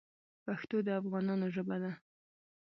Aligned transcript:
پښتو 0.45 0.77
د 0.85 0.87
افغانانو 0.99 1.45
ژبه 1.55 1.77
ده. 1.83 1.91